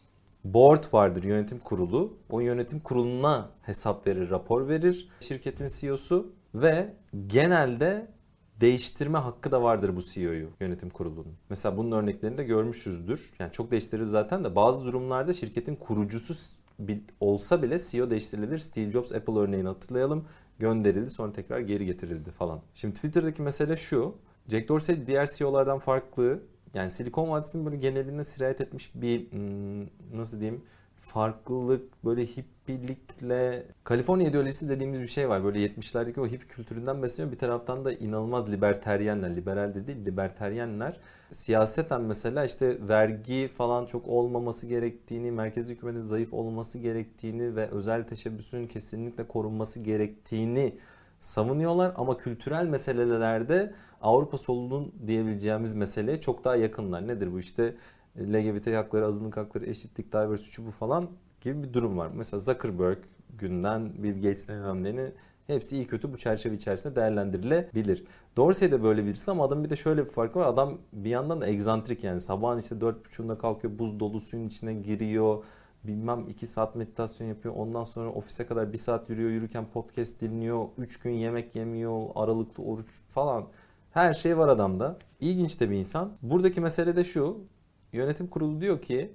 [0.45, 2.19] board vardır yönetim kurulu.
[2.31, 6.95] O yönetim kuruluna hesap verir, rapor verir şirketin CEO'su ve
[7.27, 8.07] genelde
[8.61, 11.37] değiştirme hakkı da vardır bu CEO'yu yönetim kurulunun.
[11.51, 13.33] Mesela bunun örneklerini de görmüşüzdür.
[13.38, 16.35] Yani çok değiştirir zaten de bazı durumlarda şirketin kurucusu
[17.21, 18.59] olsa bile CEO değiştirilir.
[18.59, 20.25] Steve Jobs Apple örneğini hatırlayalım.
[20.59, 22.61] Gönderildi sonra tekrar geri getirildi falan.
[22.75, 24.14] Şimdi Twitter'daki mesele şu.
[24.49, 26.43] Jack Dorsey diğer CEO'lardan farklı.
[26.75, 30.62] Yani Silikon Vadisi'nin böyle geneline sirayet etmiş bir hmm, nasıl diyeyim
[31.14, 35.44] farklılık böyle hippilikle Kaliforniya ideolojisi dediğimiz bir şey var.
[35.44, 37.33] Böyle 70'lerdeki o hippi kültüründen besleniyor.
[37.33, 41.00] Bir taraftan da inanılmaz liberteryenler, liberal de değil liberteryenler.
[41.33, 48.05] Siyaseten mesela işte vergi falan çok olmaması gerektiğini, merkez hükümetin zayıf olması gerektiğini ve özel
[48.05, 50.79] teşebbüsün kesinlikle korunması gerektiğini
[51.20, 57.09] savunuyorlar ama kültürel meselelerde Avrupa solunun diyebileceğimiz meseleye çok daha yakınlar.
[57.09, 57.74] Nedir bu işte
[58.18, 61.09] LGBT hakları, azınlık hakları, eşitlik, diversity bu falan
[61.40, 62.11] gibi bir durum var.
[62.14, 62.98] Mesela Zuckerberg
[63.38, 65.12] günden Bill Gates'in önemlerini
[65.46, 68.05] hepsi iyi kötü bu çerçeve içerisinde değerlendirilebilir.
[68.37, 70.46] Dorsey de böyle birisi ama adamın bir de şöyle bir farkı var.
[70.46, 74.74] Adam bir yandan da egzantrik yani sabahın işte dört buçuğunda kalkıyor buz dolu suyun içine
[74.74, 75.44] giriyor
[75.87, 77.55] bilmem 2 saat meditasyon yapıyor.
[77.57, 79.31] Ondan sonra ofise kadar 1 saat yürüyor.
[79.31, 80.66] Yürürken podcast dinliyor.
[80.79, 82.07] 3 gün yemek yemiyor.
[82.14, 83.44] Aralıklı oruç falan.
[83.90, 84.98] Her şey var adamda.
[85.20, 86.12] İlginç de bir insan.
[86.22, 87.38] Buradaki mesele de şu.
[87.94, 89.12] Yönetim kurulu diyor ki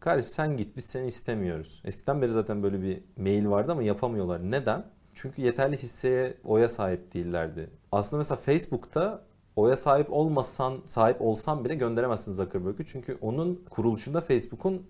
[0.00, 1.82] kardeşim sen git biz seni istemiyoruz.
[1.84, 4.50] Eskiden beri zaten böyle bir mail vardı ama yapamıyorlar.
[4.50, 4.86] Neden?
[5.14, 7.70] Çünkü yeterli hisseye oya sahip değillerdi.
[7.92, 9.22] Aslında mesela Facebook'ta
[9.56, 12.86] oya sahip olmasan, sahip olsan bile gönderemezsin Zuckerberg'ü.
[12.86, 14.86] Çünkü onun kuruluşunda Facebook'un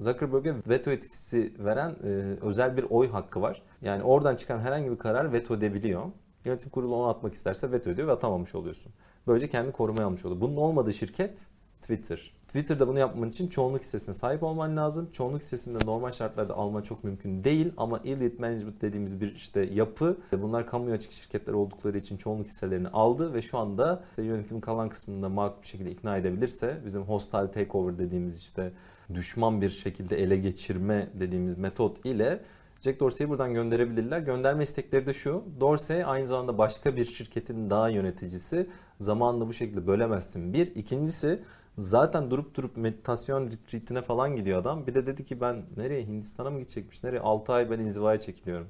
[0.00, 2.06] Zuckerberg'e veto etkisi veren e,
[2.42, 3.62] özel bir oy hakkı var.
[3.82, 6.02] Yani oradan çıkan herhangi bir karar veto edebiliyor.
[6.44, 8.92] Yönetim kurulu onu atmak isterse veto ediyor ve atamamış oluyorsun.
[9.26, 10.40] Böylece kendi korumaya almış oluyor.
[10.40, 11.46] Bunun olmadığı şirket
[11.82, 12.32] Twitter.
[12.54, 15.08] Twitter'da bunu yapman için çoğunluk hissesine sahip olman lazım.
[15.12, 19.60] Çoğunluk hissesini de normal şartlarda alman çok mümkün değil ama elite management dediğimiz bir işte
[19.60, 20.16] yapı.
[20.32, 24.88] Bunlar kamuya açık şirketler oldukları için çoğunluk hisselerini aldı ve şu anda işte yönetimin kalan
[24.88, 28.72] kısmında makul bir şekilde ikna edebilirse bizim hostile takeover dediğimiz işte
[29.14, 32.40] düşman bir şekilde ele geçirme dediğimiz metot ile
[32.80, 34.18] Jack Dorsey'i buradan gönderebilirler.
[34.18, 35.44] Gönderme istekleri de şu.
[35.60, 38.70] Dorsey aynı zamanda başka bir şirketin daha yöneticisi.
[38.98, 40.52] Zamanını bu şekilde bölemezsin.
[40.52, 40.74] Bir.
[40.74, 41.40] İkincisi
[41.78, 44.86] zaten durup durup meditasyon retreatine falan gidiyor adam.
[44.86, 47.02] Bir de dedi ki ben nereye Hindistan'a mı gidecekmiş?
[47.02, 47.20] Nereye?
[47.20, 48.68] 6 ay ben inzivaya çekiliyorum.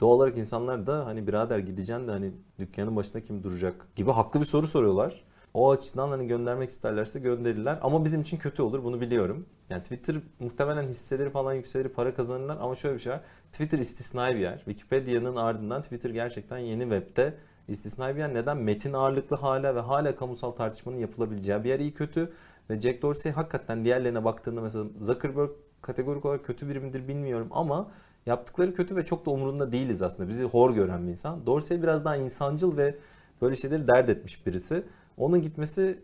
[0.00, 4.40] Doğal olarak insanlar da hani birader gideceksin de hani dükkanın başında kim duracak gibi haklı
[4.40, 5.24] bir soru soruyorlar.
[5.54, 7.78] O açıdan hani göndermek isterlerse gönderirler.
[7.82, 9.46] Ama bizim için kötü olur bunu biliyorum.
[9.70, 13.20] Yani Twitter muhtemelen hisseleri falan yükselir, para kazanırlar ama şöyle bir şey var.
[13.52, 14.58] Twitter istisnai bir yer.
[14.58, 17.34] Wikipedia'nın ardından Twitter gerçekten yeni webde
[17.70, 18.56] İstisnai bir yer neden?
[18.56, 22.32] Metin ağırlıklı hala ve hala kamusal tartışmanın yapılabileceği bir yer iyi kötü.
[22.70, 25.50] Ve Jack Dorsey hakikaten diğerlerine baktığında mesela Zuckerberg
[25.82, 27.90] kategorik olarak kötü biri midir bilmiyorum ama
[28.26, 30.28] yaptıkları kötü ve çok da umurunda değiliz aslında.
[30.28, 31.46] Bizi hor gören bir insan.
[31.46, 32.98] Dorsey biraz daha insancıl ve
[33.42, 34.84] böyle şeyleri dert etmiş birisi.
[35.16, 35.98] Onun gitmesi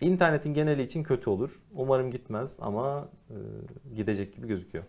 [0.00, 1.62] internetin geneli için kötü olur.
[1.74, 3.36] Umarım gitmez ama e,
[3.96, 4.84] gidecek gibi gözüküyor.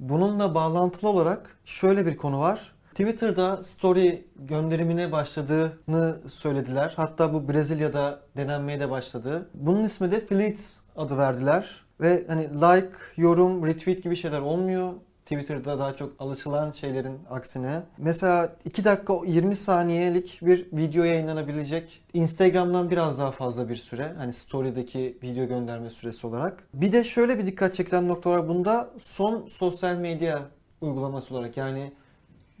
[0.00, 2.79] Bununla bağlantılı olarak şöyle bir konu var.
[3.00, 6.92] Twitter'da story gönderimine başladığını söylediler.
[6.96, 9.48] Hatta bu Brezilya'da denenmeye de başladı.
[9.54, 11.80] Bunun ismi de Fleets adı verdiler.
[12.00, 14.92] Ve hani like, yorum, retweet gibi şeyler olmuyor.
[15.26, 17.82] Twitter'da daha çok alışılan şeylerin aksine.
[17.98, 22.02] Mesela 2 dakika 20 saniyelik bir video yayınlanabilecek.
[22.14, 24.12] Instagram'dan biraz daha fazla bir süre.
[24.18, 26.64] Hani story'deki video gönderme süresi olarak.
[26.74, 28.90] Bir de şöyle bir dikkat çekilen nokta var bunda.
[28.98, 30.40] Son sosyal medya
[30.80, 31.92] uygulaması olarak yani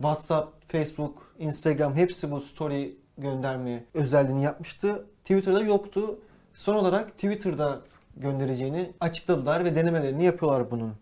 [0.00, 5.06] WhatsApp, Facebook, Instagram hepsi bu story gönderme özelliğini yapmıştı.
[5.22, 6.18] Twitter'da yoktu.
[6.54, 7.80] Son olarak Twitter'da
[8.16, 10.94] göndereceğini açıkladılar ve denemelerini yapıyorlar bunun.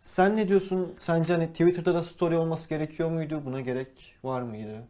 [0.00, 0.94] Sen ne diyorsun?
[0.98, 3.42] Sence hani Twitter'da da story olması gerekiyor muydu?
[3.44, 4.88] Buna gerek var mıydı?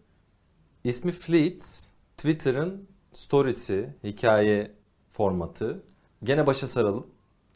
[0.84, 4.70] İsmi Fleets, Twitter'ın storiesi, hikaye
[5.10, 5.82] formatı.
[6.24, 7.06] Gene başa saralım.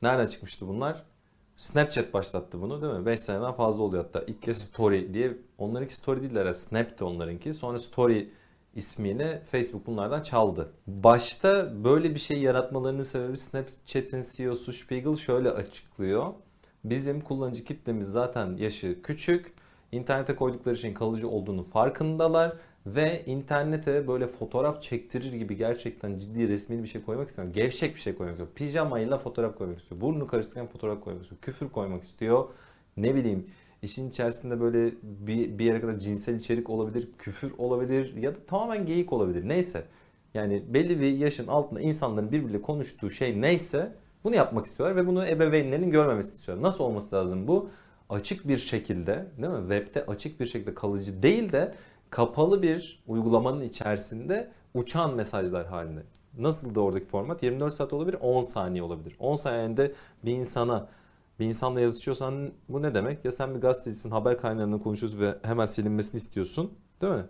[0.03, 1.05] Nereden çıkmıştı bunlar?
[1.61, 3.07] Snapchat başlattı bunu değil mi?
[3.07, 4.23] 5 seneden fazla oluyor hatta.
[4.27, 5.37] İlk kez story diye.
[5.59, 6.41] Onlarınki story değiller.
[6.41, 6.55] herhalde.
[6.55, 7.55] Snap'ti onlarınki.
[7.55, 8.31] Sonra story
[8.75, 10.73] ismiyle Facebook bunlardan çaldı.
[10.87, 16.33] Başta böyle bir şey yaratmalarının sebebi Snapchat'in CEO'su Spiegel şöyle açıklıyor.
[16.85, 19.55] Bizim kullanıcı kitlemiz zaten yaşı küçük.
[19.93, 22.53] İnternete koydukları şeyin kalıcı olduğunu farkındalar
[22.87, 27.55] ve internete böyle fotoğraf çektirir gibi gerçekten ciddi resmi bir şey koymak istemiyor.
[27.55, 28.49] Gevşek bir şey koymak istiyor.
[28.55, 30.01] Pijamayla fotoğraf koymak istiyor.
[30.01, 31.41] Burnunu karıştıran fotoğraf koymak istiyor.
[31.43, 32.49] Küfür koymak istiyor.
[32.97, 33.47] Ne bileyim
[33.83, 38.87] işin içerisinde böyle bir, bir yere kadar cinsel içerik olabilir, küfür olabilir ya da tamamen
[38.87, 39.49] geyik olabilir.
[39.49, 39.85] Neyse.
[40.35, 43.93] Yani belli bir yaşın altında insanların birbiriyle konuştuğu şey neyse
[44.25, 46.65] bunu yapmak istiyorlar ve bunu ebeveynlerinin görmemesini istiyorlar.
[46.65, 47.71] Nasıl olması lazım bu?
[48.09, 49.61] Açık bir şekilde, değil mi?
[49.61, 51.75] Web'de açık bir şekilde kalıcı değil de
[52.11, 56.03] kapalı bir uygulamanın içerisinde uçan mesajlar halinde.
[56.39, 57.43] Nasıl da oradaki format?
[57.43, 59.17] 24 saat olabilir, 10 saniye olabilir.
[59.19, 59.93] 10 saniyede
[60.25, 60.89] bir insana
[61.41, 63.25] bir insanla yazışıyorsan bu ne demek?
[63.25, 67.25] Ya sen bir gazetecisin, haber kaynağında konuşuyorsun ve hemen silinmesini istiyorsun, değil mi?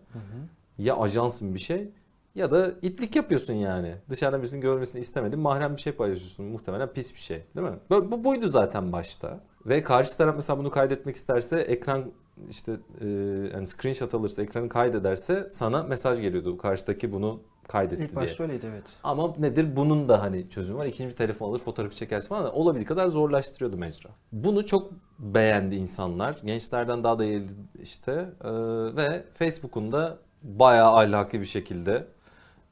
[0.78, 1.90] Ya ajansın bir şey
[2.34, 3.94] ya da itlik yapıyorsun yani.
[4.10, 5.40] Dışarıdan birisinin görmesini istemedin.
[5.40, 6.46] Mahrem bir şey paylaşıyorsun.
[6.46, 7.44] Muhtemelen pis bir şey.
[7.56, 7.76] Değil mi?
[7.90, 9.40] Bu, bu buydu zaten başta.
[9.66, 12.12] Ve karşı taraf mesela bunu kaydetmek isterse ekran
[12.50, 13.06] işte e,
[13.54, 16.58] yani screenshot alırsa ekranı kaydederse sana mesaj geliyordu.
[16.58, 18.22] Karşıdaki bunu kaydetti İlk diye.
[18.22, 18.84] başta öyleydi evet.
[19.04, 19.76] Ama nedir?
[19.76, 20.86] Bunun da hani çözümü var.
[20.86, 24.10] İkinci bir telefon alır, fotoğrafı çekersin falan da olabildiği kadar zorlaştırıyordu mecra.
[24.32, 26.38] Bunu çok beğendi insanlar.
[26.44, 28.12] Gençlerden daha da eğildi işte.
[28.44, 28.50] Ee,
[28.96, 32.06] ve Facebook'un da bayağı ahlaki bir şekilde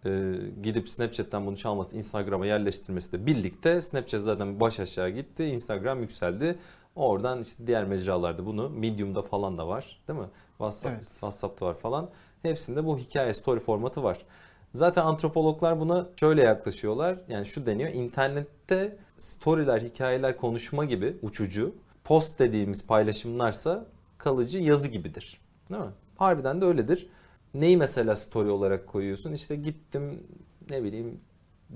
[0.05, 5.45] e, gidip Snapchat'ten bunu çalması, Instagram'a yerleştirmesi de birlikte Snapchat zaten baş aşağı gitti.
[5.45, 6.59] Instagram yükseldi.
[6.99, 10.27] Oradan işte diğer mecralarda bunu Medium'da falan da var değil mi?
[10.51, 11.05] WhatsApp, Evet.
[11.05, 12.09] WhatsApp'ta var falan.
[12.43, 14.19] Hepsinde bu hikaye story formatı var.
[14.73, 17.19] Zaten antropologlar buna şöyle yaklaşıyorlar.
[17.29, 17.91] Yani şu deniyor.
[17.93, 21.75] internette storyler, hikayeler, konuşma gibi uçucu.
[22.05, 23.87] Post dediğimiz paylaşımlarsa
[24.19, 25.41] kalıcı yazı gibidir.
[25.71, 25.91] Değil mi?
[26.17, 27.09] Harbiden de öyledir.
[27.55, 29.33] Neyi mesela story olarak koyuyorsun?
[29.33, 30.27] İşte gittim
[30.71, 31.21] ne bileyim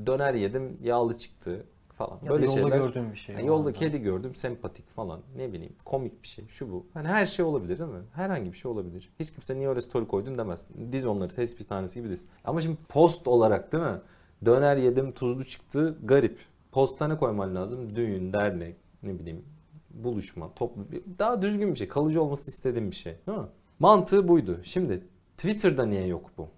[0.07, 2.19] döner yedim yağlı çıktı falan.
[2.23, 2.77] Ya Böyle yolda şeyler.
[2.77, 3.35] gördüğüm bir şey.
[3.35, 3.79] Yani yolda anda.
[3.79, 6.87] kedi gördüm sempatik falan ne bileyim komik bir şey şu bu.
[6.95, 8.03] Hani her şey olabilir değil mi?
[8.13, 9.11] Herhangi bir şey olabilir.
[9.21, 10.67] Hiç kimse niye öyle story koydun demez.
[10.93, 12.29] Diz onları tespit tanesi gibi diz.
[12.45, 14.01] Ama şimdi post olarak değil mi?
[14.45, 16.39] Döner yedim tuzlu çıktı garip.
[16.73, 17.97] Posta ne koyman lazım?
[17.97, 19.45] Düğün, dernek, ne bileyim
[19.91, 20.85] buluşma, toplu
[21.19, 21.89] daha düzgün bir şey.
[21.89, 23.15] Kalıcı olmasını istediğim bir şey.
[23.27, 23.45] Değil mi?
[23.79, 24.61] Mantığı buydu.
[24.63, 25.03] Şimdi
[25.37, 26.49] Twitter'da niye yok bu?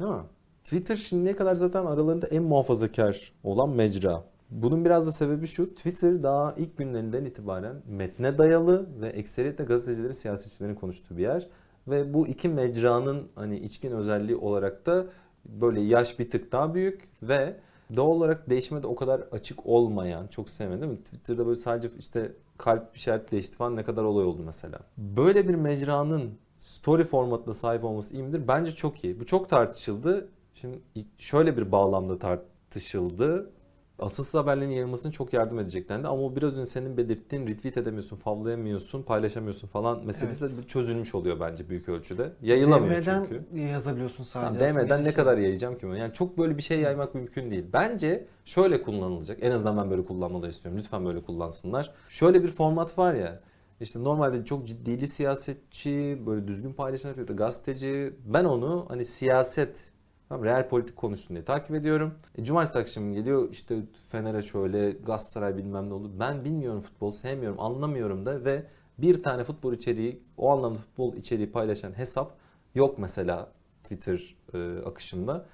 [0.00, 0.22] Değil mi?
[0.64, 4.24] Twitter şimdiye kadar zaten aralarında en muhafazakar olan mecra.
[4.50, 5.74] Bunun biraz da sebebi şu.
[5.74, 11.48] Twitter daha ilk günlerinden itibaren metne dayalı ve ekseriyetle gazetecilerin, siyasetçilerin konuştuğu bir yer.
[11.88, 15.06] Ve bu iki mecranın hani içkin özelliği olarak da
[15.46, 17.56] böyle yaş bir tık daha büyük ve
[17.96, 20.96] doğal olarak değişime de o kadar açık olmayan, çok sevmedim?
[20.96, 24.78] Twitter'da böyle sadece işte kalp işareti değişti falan ne kadar olay oldu mesela.
[24.98, 28.48] Böyle bir mecranın story formatına sahip olması iyi midir?
[28.48, 29.20] Bence çok iyi.
[29.20, 30.28] Bu çok tartışıldı.
[30.54, 30.78] Şimdi
[31.18, 33.50] şöyle bir bağlamda tartışıldı.
[33.98, 36.08] Asılsız haberlerin yayılmasına çok yardım edecek dendi.
[36.08, 40.58] Ama o biraz önce senin belirttiğin retweet edemiyorsun, favlayamıyorsun, paylaşamıyorsun falan meselesi Evet.
[40.58, 42.32] de çözülmüş oluyor bence büyük ölçüde.
[42.42, 43.60] Yayılamıyor DM'den çünkü.
[43.60, 44.66] yazabiliyorsun sadece.
[44.66, 45.96] Aslında DM'den ne kadar yayacağım ki bunu?
[45.98, 47.64] Yani çok böyle bir şey yaymak mümkün değil.
[47.72, 49.38] Bence şöyle kullanılacak.
[49.40, 50.80] En azından ben böyle kullanmaları istiyorum.
[50.80, 51.92] Lütfen böyle kullansınlar.
[52.08, 53.40] Şöyle bir format var ya.
[53.80, 58.12] İşte normalde çok ciddili siyasetçi, böyle düzgün paylaşım yapıyor, gazeteci.
[58.26, 59.92] Ben onu hani siyaset,
[60.28, 62.14] tamam, real politik konuşsun diye takip ediyorum.
[62.34, 66.10] E, Cumartesi akşamı geliyor işte Fener'e şöyle, Galatasaray bilmem ne oldu.
[66.20, 68.66] Ben bilmiyorum futbol, sevmiyorum, anlamıyorum da ve
[68.98, 72.32] bir tane futbol içeriği, o anlamda futbol içeriği paylaşan hesap
[72.74, 75.46] yok mesela Twitter e, akışımda.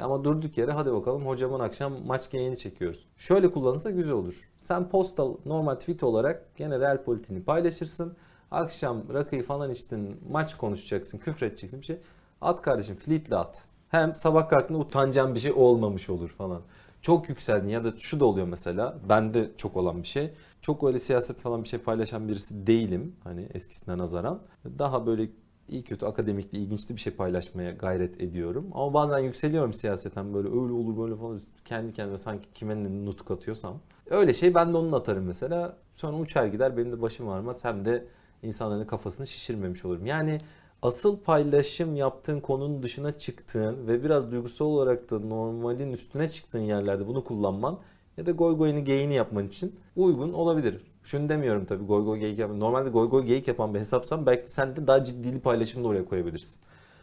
[0.00, 3.06] Ama durduk yere hadi bakalım hocamın akşam maç yayını çekiyoruz.
[3.16, 4.50] Şöyle kullanırsa güzel olur.
[4.62, 8.16] Sen postal normal tweet olarak gene real politiğini paylaşırsın.
[8.50, 11.98] Akşam rakıyı falan içtin, maç konuşacaksın, küfür edeceksin bir şey.
[12.40, 13.69] At kardeşim fleetle at.
[13.90, 16.62] Hem sabah kalktığında utanacağın bir şey olmamış olur falan.
[17.02, 18.98] Çok yükseldin ya da şu da oluyor mesela.
[19.08, 20.30] Bende çok olan bir şey.
[20.60, 23.16] Çok öyle siyaset falan bir şey paylaşan birisi değilim.
[23.24, 24.42] Hani eskisine nazaran.
[24.78, 25.28] Daha böyle
[25.68, 28.66] iyi kötü akademikli, ilginçli bir şey paylaşmaya gayret ediyorum.
[28.74, 33.80] Ama bazen yükseliyorum siyaseten böyle öyle olur böyle falan kendi kendime sanki kime nutuk atıyorsam.
[34.10, 35.76] Öyle şey ben de onun atarım mesela.
[35.92, 38.04] Sonra uçar gider benim de başım ağrımaz hem de
[38.42, 40.06] insanların kafasını şişirmemiş olurum.
[40.06, 40.38] Yani
[40.82, 47.06] asıl paylaşım yaptığın konunun dışına çıktığın ve biraz duygusal olarak da normalin üstüne çıktığın yerlerde
[47.06, 47.78] bunu kullanman
[48.16, 50.84] ya da goy goyunu geyini yapman için uygun olabilir.
[51.02, 52.60] Şunu demiyorum tabii goy goy geyik yapman.
[52.60, 56.04] Normalde goy goy geyik yapan bir hesapsan belki sen de daha ciddili paylaşımı da oraya
[56.04, 56.60] koyabilirsin.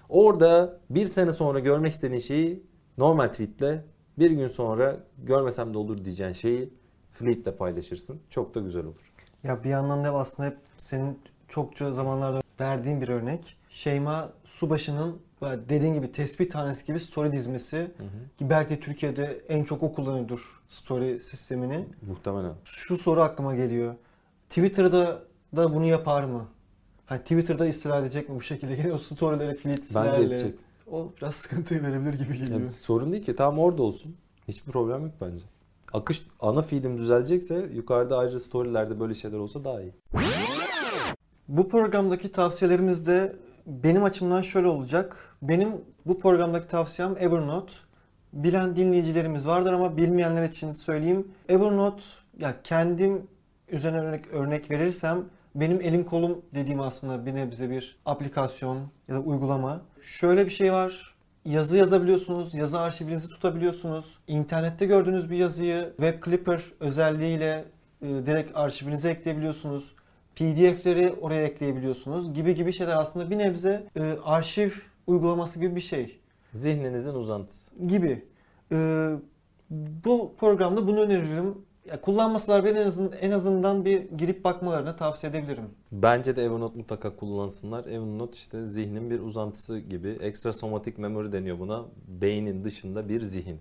[0.10, 2.64] Orada bir sene sonra görmek istediğin şeyi
[2.98, 3.86] normal tweetle
[4.20, 6.74] bir gün sonra görmesem de olur diyeceğin şeyi
[7.12, 8.20] fleetle paylaşırsın.
[8.30, 9.14] Çok da güzel olur.
[9.44, 13.58] Ya bir yandan da aslında hep senin çokça zamanlarda verdiğin bir örnek.
[13.70, 17.92] Şeyma Subaşı'nın dediğin gibi tespih tanesi gibi story dizmesi
[18.38, 21.86] ki belki de Türkiye'de en çok o kullanıyordur story sistemini.
[22.08, 22.54] Muhtemelen.
[22.64, 23.96] Şu soru aklıma geliyor.
[24.50, 25.22] Twitter'da
[25.56, 26.46] da bunu yapar mı?
[27.06, 28.74] Hani Twitter'da istila edecek mi bu şekilde?
[28.74, 30.26] Yine o storyleri Bence filtrelerle.
[30.26, 30.56] edecek.
[30.92, 32.60] O biraz sıkıntı verebilir gibi geliyor.
[32.60, 33.36] Yani sorun değil ki.
[33.36, 34.16] Tam orada olsun.
[34.48, 35.44] Hiçbir problem yok bence.
[35.94, 39.94] Akış ana feed'im düzelecekse yukarıda ayrıca storylerde böyle şeyler olsa daha iyi.
[41.48, 43.36] Bu programdaki tavsiyelerimiz de
[43.68, 45.36] benim açımdan şöyle olacak.
[45.42, 45.70] Benim
[46.06, 47.74] bu programdaki tavsiyem Evernote.
[48.34, 51.28] Bilen dinleyicilerimiz vardır ama bilmeyenler için söyleyeyim.
[51.50, 52.04] Evernote
[52.40, 53.28] ya kendim
[53.68, 55.26] üzerine örnek, örnek verirsem
[55.56, 58.78] benim elim kolum dediğim aslında bir nebze bir aplikasyon
[59.08, 59.82] ya da uygulama.
[60.02, 61.16] Şöyle bir şey var.
[61.46, 64.20] Yazı yazabiliyorsunuz, yazı arşivinizi tutabiliyorsunuz.
[64.28, 67.66] İnternette gördüğünüz bir yazıyı Web Clipper özelliğiyle
[68.02, 69.96] e, direkt arşivinize ekleyebiliyorsunuz.
[70.42, 74.72] PDF'leri oraya ekleyebiliyorsunuz gibi gibi şeyler aslında bir nebze e, arşiv
[75.08, 76.20] uygulaması gibi bir şey
[76.54, 77.72] Zihninizin uzantısı.
[77.88, 78.26] gibi.
[78.72, 79.10] E,
[80.06, 81.56] bu programda bunu öneririm.
[81.86, 85.64] Ya, kullanmasalar bile en azından, en azından bir girip bakmalarını tavsiye edebilirim.
[85.92, 87.86] Bence de Evernote mutlaka kullansınlar.
[87.86, 90.10] Evernote işte zihnin bir uzantısı gibi.
[90.22, 91.86] Extra somatic memory deniyor buna.
[92.08, 93.60] Beynin dışında bir zihin.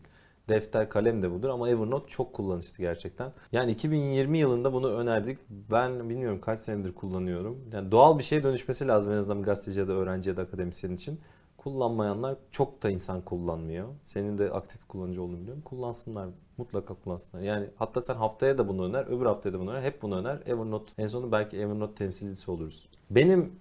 [0.49, 3.33] Defter, kalem de budur ama Evernote çok kullanışlı gerçekten.
[3.53, 5.39] Yani 2020 yılında bunu önerdik.
[5.51, 7.69] Ben bilmiyorum kaç senedir kullanıyorum.
[7.73, 10.93] Yani doğal bir şeye dönüşmesi lazım en azından gazeteci ya da öğrenci ya da akademisyen
[10.93, 11.21] için.
[11.57, 13.89] Kullanmayanlar çok da insan kullanmıyor.
[14.03, 15.63] Senin de aktif kullanıcı olduğunu biliyorum.
[15.63, 16.29] Kullansınlar.
[16.59, 17.43] Mutlaka kullansınlar.
[17.43, 19.83] Yani hatta sen haftaya da bunu öner, öbür haftaya da bunu öner.
[19.83, 20.43] Hep bunu öner.
[20.47, 22.89] Evernote en sonu belki Evernote temsilcisi oluruz.
[23.11, 23.53] Benim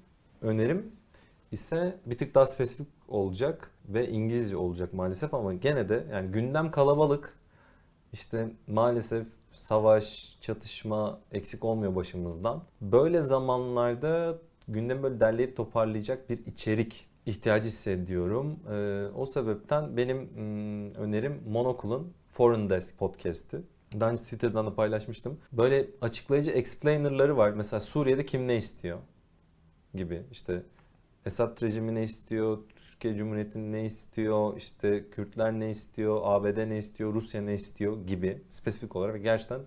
[0.41, 0.91] önerim
[1.51, 6.71] ise bir tık daha spesifik olacak ve İngilizce olacak maalesef ama gene de yani gündem
[6.71, 7.37] kalabalık.
[8.13, 12.63] İşte maalesef savaş, çatışma eksik olmuyor başımızdan.
[12.81, 18.59] Böyle zamanlarda gündemi böyle derleyip toparlayacak bir içerik ihtiyacı hissediyorum.
[18.71, 23.61] Ee, o sebepten benim mm, önerim Monocle'ın Foreign Desk podcast'i.
[23.99, 25.39] Daha önce Twitter'dan da paylaşmıştım.
[25.51, 27.51] Böyle açıklayıcı explainer'ları var.
[27.51, 28.99] Mesela Suriye'de kim ne istiyor
[29.95, 30.23] gibi.
[30.31, 30.63] İşte
[31.25, 32.57] Esad rejimi ne istiyor,
[32.95, 38.41] Türkiye Cumhuriyeti ne istiyor, işte Kürtler ne istiyor, ABD ne istiyor, Rusya ne istiyor gibi
[38.49, 39.61] spesifik olarak gerçekten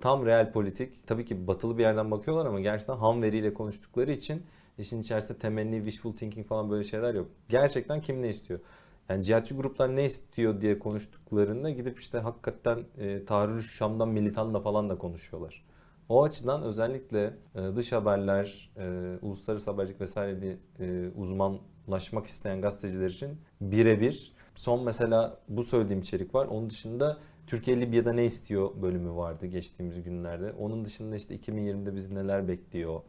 [0.00, 1.06] tam real politik.
[1.06, 4.42] Tabii ki batılı bir yerden bakıyorlar ama gerçekten ham veriyle konuştukları için
[4.78, 7.26] işin içerisinde temenni, wishful thinking falan böyle şeyler yok.
[7.48, 8.60] Gerçekten kim ne istiyor?
[9.08, 14.88] Yani cihatçı gruplar ne istiyor diye konuştuklarında gidip işte hakikaten e, Tahrir Şam'dan militanla falan
[14.88, 15.64] da konuşuyorlar.
[16.08, 21.10] O açıdan özellikle e, dış haberler, e, uluslararası habercilik vesaire bir e,
[21.86, 24.32] uzmanlaşmak isteyen gazeteciler için birebir.
[24.54, 26.46] Son mesela bu söylediğim içerik var.
[26.46, 30.52] Onun dışında Türkiye Libya'da ne istiyor bölümü vardı geçtiğimiz günlerde.
[30.52, 33.00] Onun dışında işte 2020'de bizi neler bekliyor.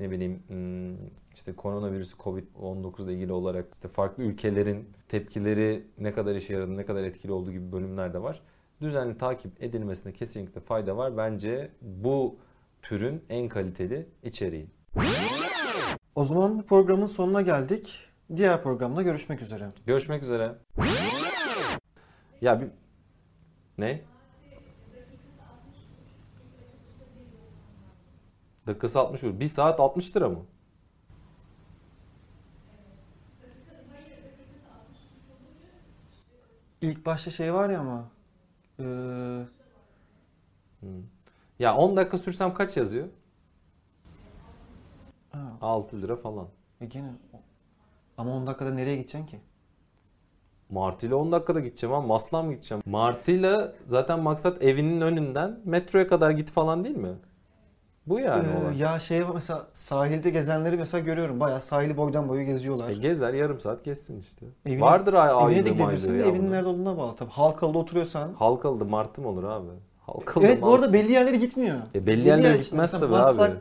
[0.00, 6.34] Ne bileyim hmm, işte koronavirüsü Covid-19 ile ilgili olarak işte farklı ülkelerin tepkileri ne kadar
[6.34, 8.42] işe yaradı, ne kadar etkili olduğu gibi bölümler de var
[8.80, 11.16] düzenli takip edilmesine kesinlikle fayda var.
[11.16, 12.36] Bence bu
[12.82, 14.66] türün en kaliteli içeriği.
[16.14, 18.05] O zaman bu programın sonuna geldik.
[18.36, 19.72] Diğer programda görüşmek üzere.
[19.86, 20.58] Görüşmek üzere.
[22.40, 22.68] Ya bir
[23.78, 24.00] ne?
[28.66, 29.40] Dakikası 60 euro.
[29.40, 30.46] 1 saat 60 lira mı?
[36.80, 38.10] İlk başta şey var ya ama
[38.78, 38.84] e,
[41.58, 43.08] Ya 10 dakika sürsem kaç yazıyor?
[45.32, 46.48] ha, 6 lira falan.
[46.80, 47.10] e gene
[48.18, 49.40] ama 10 dakikada nereye gideceksin ki?
[50.70, 52.82] Martı ile 10 dakikada gideceğim ama Masla mı gideceğim?
[52.86, 57.12] Martı ile zaten maksat evinin önünden metroya kadar git falan değil mi?
[58.06, 58.78] Bu yani Ee, olay.
[58.78, 61.40] ya şey mesela sahilde gezenleri mesela görüyorum.
[61.40, 62.88] Bayağı sahili boydan boyu geziyorlar.
[62.88, 64.46] E gezer yarım saat gezsin işte.
[64.66, 67.30] Evine- Vardır ay Evine de gidebilirsin de evinin nerede olduğuna bağlı tabii.
[67.30, 68.32] Halkalı'da oturuyorsan.
[68.38, 69.68] Halkalı'da martı mı olur abi?
[70.06, 71.76] Halkalı'da Evet bu martı- arada belli yerlere gitmiyor.
[71.94, 73.60] E, belli yerlere yer- gitmez tabii Maslak abi.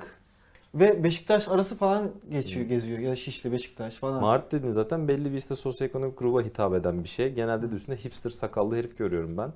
[0.75, 2.99] Ve Beşiktaş arası falan geçiyor, geziyor.
[2.99, 4.21] Ya Şişli, Beşiktaş falan.
[4.21, 7.33] Mart dediğin zaten belli bir işte sosyoekonomik gruba hitap eden bir şey.
[7.33, 9.51] Genelde de üstünde hipster sakallı herif görüyorum ben.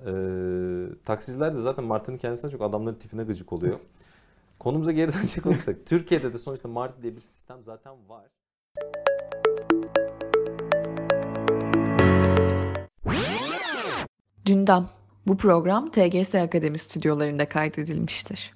[0.00, 3.78] Ee, taksiciler de zaten Martı'nın kendisine çok adamların tipine gıcık oluyor.
[4.58, 8.24] Konumuza geri dönecek olursak Türkiye'de de sonuçta Martı diye bir sistem zaten var.
[14.44, 14.88] Gündem.
[15.26, 18.55] Bu program TGS Akademi stüdyolarında kaydedilmiştir.